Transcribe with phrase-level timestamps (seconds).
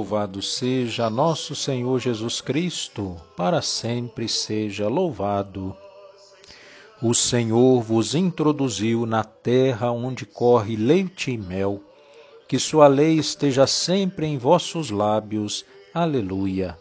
[0.00, 5.76] Louvado seja nosso Senhor Jesus Cristo, para sempre seja louvado.
[7.02, 11.82] O Senhor vos introduziu na terra onde corre leite e mel.
[12.48, 15.66] Que sua lei esteja sempre em vossos lábios.
[15.92, 16.78] Aleluia.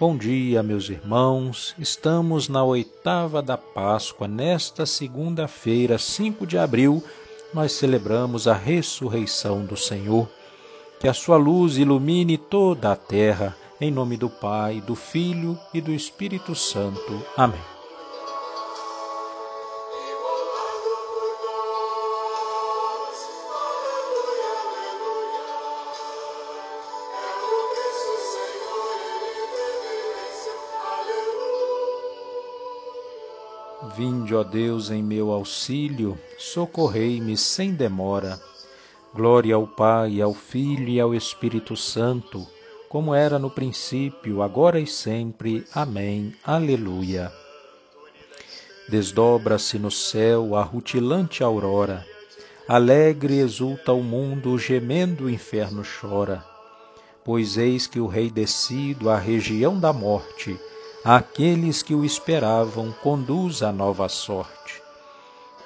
[0.00, 1.74] Bom dia, meus irmãos.
[1.78, 4.26] Estamos na oitava da Páscoa.
[4.26, 7.04] Nesta segunda-feira, 5 de abril,
[7.52, 10.26] nós celebramos a ressurreição do Senhor.
[11.00, 15.80] Que a sua luz ilumine toda a terra, em nome do Pai, do Filho e
[15.80, 17.24] do Espírito Santo.
[17.34, 17.58] Amém.
[33.96, 38.38] Vinde, ó Deus, em meu auxílio, socorrei-me sem demora.
[39.12, 42.46] Glória ao Pai, ao Filho e ao Espírito Santo,
[42.88, 45.64] como era no princípio, agora e sempre.
[45.74, 46.32] Amém.
[46.44, 47.32] Aleluia.
[48.88, 52.06] Desdobra-se no céu a rutilante aurora.
[52.68, 56.44] Alegre exulta o mundo, gemendo o inferno chora.
[57.24, 60.56] Pois eis que o Rei descido à região da morte,
[61.04, 64.79] àqueles que o esperavam, conduz a nova sorte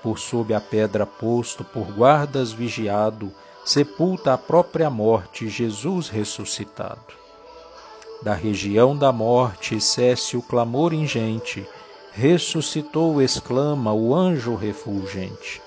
[0.05, 3.33] por sob a pedra posto, por guardas vigiado,
[3.65, 7.15] sepulta a própria morte Jesus ressuscitado.
[8.21, 11.67] Da região da morte cesse o clamor ingente,
[12.13, 15.63] ressuscitou, exclama o anjo refulgente.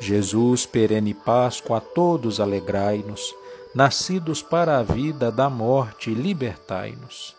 [0.00, 3.32] Jesus, perene Páscoa, a todos alegrai-nos,
[3.72, 7.36] nascidos para a vida da morte, libertai-nos.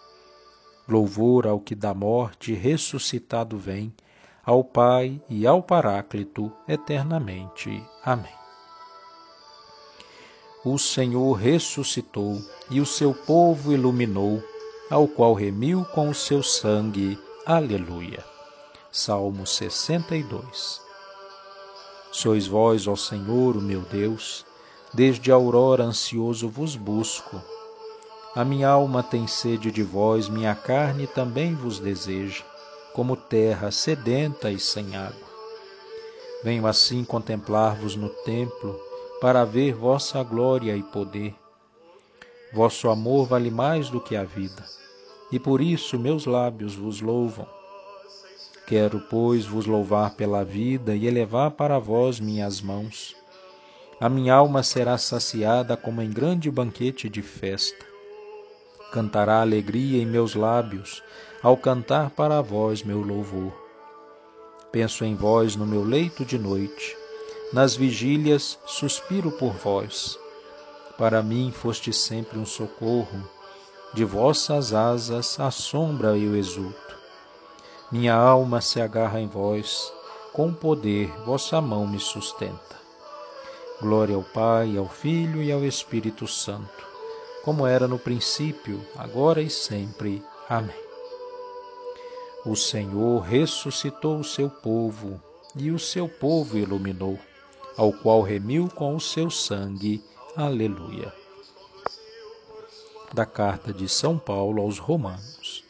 [0.88, 3.94] Louvor ao que da morte ressuscitado vem,
[4.46, 7.82] ao Pai e ao Paráclito eternamente.
[8.04, 8.34] Amém.
[10.66, 14.44] O Senhor ressuscitou e o seu povo iluminou,
[14.90, 17.18] ao qual remiu com o seu sangue.
[17.46, 18.24] Aleluia.
[18.92, 20.82] Salmo 62
[22.12, 24.46] Sois vós, ó Senhor, o meu Deus,
[24.94, 27.42] desde a aurora ansioso vos busco.
[28.36, 32.44] A minha alma tem sede de vós, minha carne também vos deseja
[32.94, 35.28] como terra sedenta e sem água.
[36.44, 38.80] Venho assim contemplar-vos no templo,
[39.22, 41.34] para ver vossa glória e poder.
[42.54, 44.64] Vosso amor vale mais do que a vida,
[45.32, 47.48] e por isso meus lábios vos louvam.
[48.68, 53.16] Quero, pois, vos louvar pela vida e elevar para vós minhas mãos.
[54.00, 57.93] A minha alma será saciada como em grande banquete de festa.
[58.94, 61.02] Cantará alegria em meus lábios,
[61.42, 63.52] ao cantar para vós meu louvor.
[64.72, 66.96] Penso em vós no meu leito de noite,
[67.52, 70.16] nas vigílias suspiro por vós.
[70.96, 73.28] Para mim foste sempre um socorro,
[73.96, 76.96] de vossas asas à sombra eu exulto.
[77.92, 79.92] Minha alma se agarra em vós,
[80.32, 82.76] com poder vossa mão me sustenta.
[83.82, 86.93] Glória ao Pai, ao Filho e ao Espírito Santo,
[87.44, 90.24] como era no princípio, agora e sempre.
[90.48, 90.84] Amém.
[92.46, 95.22] O Senhor ressuscitou o seu povo
[95.56, 97.20] e o seu povo iluminou,
[97.78, 100.04] ao qual remiu com o seu sangue.
[100.36, 101.14] Aleluia.
[103.14, 105.64] Da carta de São Paulo aos Romanos.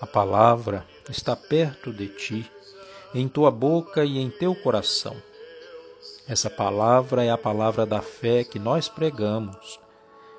[0.00, 2.50] A palavra está perto de ti,
[3.14, 5.16] em tua boca e em teu coração.
[6.28, 9.80] Essa palavra é a palavra da fé que nós pregamos.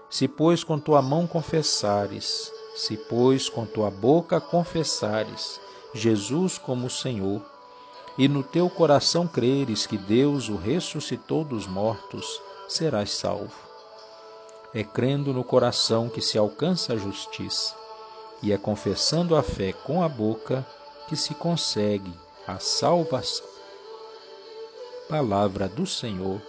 [0.09, 5.59] Se, pois, com tua mão confessares se, pois, com tua boca confessares
[5.95, 7.41] Jesus como Senhor,
[8.17, 13.51] e no teu coração creres que Deus o ressuscitou dos mortos, serás salvo.
[14.75, 17.75] É crendo no coração que se alcança a justiça,
[18.43, 20.65] e é confessando a fé com a boca
[21.07, 22.13] que se consegue
[22.45, 23.47] a salvação.
[25.09, 26.39] Palavra do Senhor,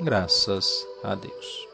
[0.00, 1.67] graças a Deus.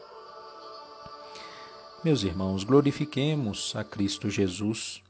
[2.05, 5.01] Meus irmãos, glorifiquemos a Cristo Jesus,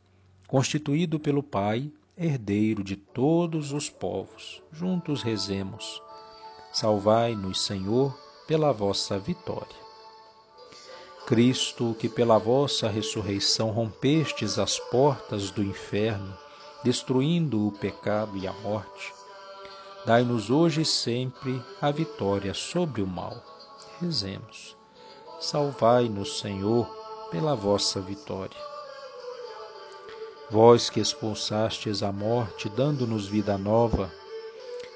[0.48, 4.64] constituído pelo Pai, herdeiro de todos os povos.
[4.72, 6.02] Juntos rezemos.
[6.72, 9.76] Salvai-nos, Senhor, pela vossa vitória.
[11.28, 16.34] Cristo, que pela vossa ressurreição rompestes as portas do inferno,
[16.82, 19.14] destruindo o pecado e a morte,
[20.06, 23.44] dai-nos hoje e sempre a vitória sobre o mal.
[24.00, 24.78] Rezemos.
[25.46, 26.88] Salvai-nos, Senhor,
[27.30, 28.58] pela vossa vitória.
[30.50, 34.12] Vós que expulsastes a morte, dando-nos vida nova,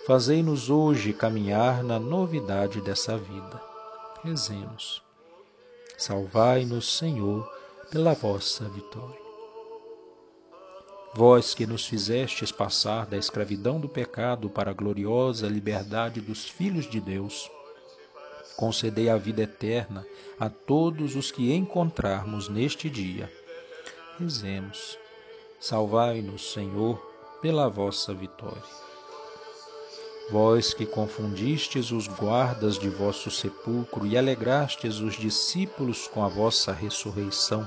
[0.07, 3.62] fazei-nos hoje caminhar na novidade dessa vida.
[4.24, 5.04] Rezemos.
[5.96, 7.48] Salvai-nos, Senhor,
[7.92, 9.22] pela vossa vitória.
[11.13, 16.90] Vós que nos fizestes passar da escravidão do pecado para a gloriosa liberdade dos filhos
[16.90, 17.51] de Deus,
[18.59, 20.06] concedei a vida eterna
[20.38, 23.31] a todos os que encontrarmos neste dia.
[24.19, 24.97] Rezemos.
[25.61, 26.97] Salvai-nos, Senhor,
[27.41, 28.61] pela vossa vitória.
[30.29, 36.73] Vós que confundistes os guardas de vosso sepulcro e alegrastes os discípulos com a vossa
[36.73, 37.65] ressurreição,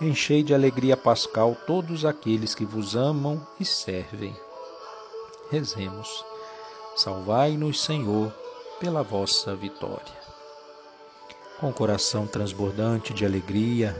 [0.00, 4.34] enchei de alegria pascal todos aqueles que vos amam e servem.
[5.50, 6.24] Rezemos.
[6.96, 8.32] Salvai-nos, Senhor,
[8.82, 10.12] pela vossa vitória.
[11.60, 13.94] Com o coração transbordante de alegria,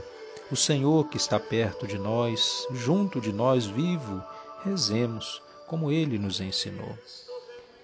[0.51, 4.21] o Senhor que está perto de nós, junto de nós, vivo,
[4.61, 6.97] rezemos como ele nos ensinou.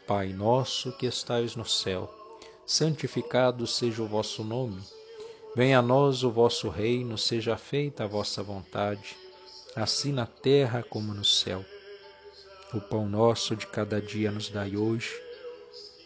[0.05, 2.13] Pai nosso que estais no céu,
[2.65, 4.83] santificado seja o vosso nome.
[5.55, 9.15] Venha a nós o vosso reino, seja feita a vossa vontade,
[9.73, 11.63] assim na terra como no céu.
[12.73, 15.28] O pão nosso de cada dia nos dai hoje.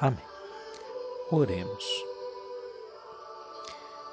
[0.00, 0.24] Amém.
[1.30, 1.84] Oremos.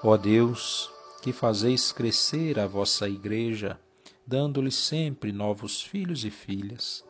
[0.04, 0.92] Ó Deus,
[1.22, 3.80] que fazeis crescer a vossa Igreja,
[4.25, 7.04] dando-lhe sempre novos filhos e filhas,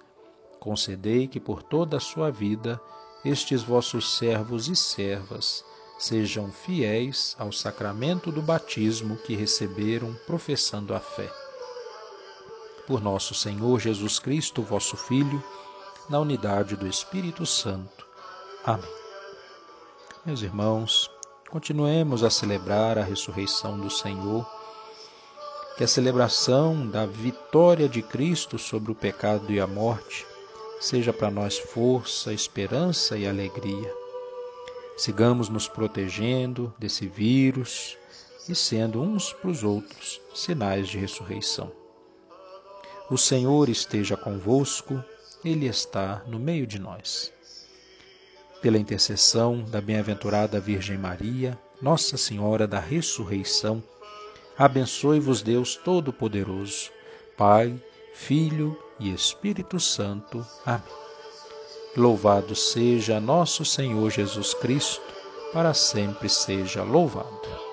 [0.59, 2.79] Concedei que por toda a sua vida
[3.23, 5.63] estes vossos servos e servas
[5.99, 11.31] sejam fiéis ao sacramento do batismo que receberam professando a fé.
[12.85, 15.43] Por nosso Senhor Jesus Cristo, vosso Filho,
[16.09, 18.06] na unidade do Espírito Santo.
[18.67, 18.83] Amém.
[20.25, 21.09] Meus irmãos,
[21.49, 24.45] continuemos a celebrar a ressurreição do Senhor,
[25.77, 30.27] que a celebração da vitória de Cristo sobre o pecado e a morte
[30.81, 33.89] seja para nós força, esperança e alegria.
[34.97, 37.97] Sigamos nos protegendo desse vírus
[38.49, 41.71] e sendo uns para os outros sinais de ressurreição.
[43.09, 45.01] O Senhor esteja convosco,
[45.45, 47.31] Ele está no meio de nós.
[48.61, 53.83] Pela intercessão da bem-aventurada Virgem Maria, Nossa Senhora da Ressurreição,
[54.57, 56.89] abençoe-vos Deus Todo-Poderoso,
[57.37, 57.79] Pai,
[58.13, 60.45] Filho e Espírito Santo.
[60.65, 60.81] Amém.
[61.95, 65.01] Louvado seja nosso Senhor Jesus Cristo,
[65.53, 67.66] para sempre seja louvado.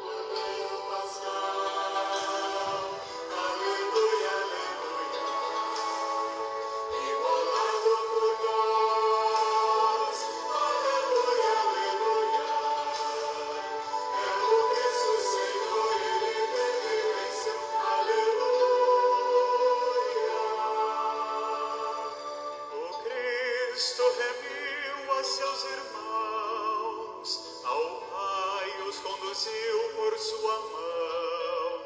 [23.74, 31.82] Cristo remiu a seus irmãos, ao Pai os conduziu por sua mão,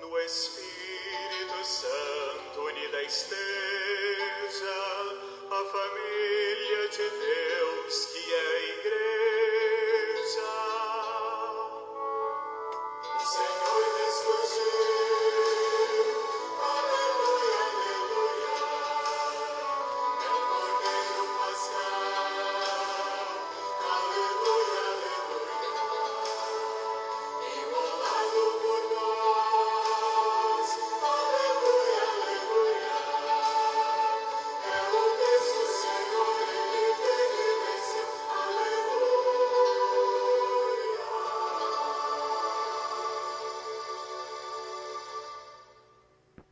[0.00, 3.36] no Espírito Santo unida esteja
[5.50, 8.08] a família de Deus.